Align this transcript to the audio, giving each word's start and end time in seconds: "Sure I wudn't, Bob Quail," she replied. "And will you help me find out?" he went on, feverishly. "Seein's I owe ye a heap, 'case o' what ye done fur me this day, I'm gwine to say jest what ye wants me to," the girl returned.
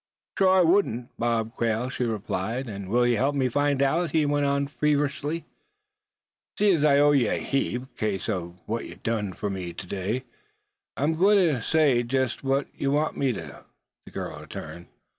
"Sure 0.35 0.49
I 0.49 0.61
wudn't, 0.61 1.09
Bob 1.19 1.55
Quail," 1.55 1.89
she 1.91 2.05
replied. 2.05 2.67
"And 2.67 2.89
will 2.89 3.05
you 3.05 3.17
help 3.17 3.35
me 3.35 3.49
find 3.49 3.83
out?" 3.83 4.09
he 4.09 4.25
went 4.25 4.47
on, 4.47 4.65
feverishly. 4.65 5.45
"Seein's 6.57 6.83
I 6.83 6.97
owe 6.97 7.11
ye 7.11 7.27
a 7.27 7.35
heap, 7.37 7.83
'case 7.97 8.27
o' 8.27 8.55
what 8.65 8.85
ye 8.87 8.95
done 8.95 9.31
fur 9.31 9.51
me 9.51 9.71
this 9.73 9.85
day, 9.85 10.23
I'm 10.97 11.13
gwine 11.13 11.37
to 11.37 11.61
say 11.61 12.01
jest 12.01 12.43
what 12.43 12.65
ye 12.75 12.87
wants 12.87 13.15
me 13.19 13.31
to," 13.33 13.63
the 14.05 14.11
girl 14.11 14.39
returned. 14.39 14.87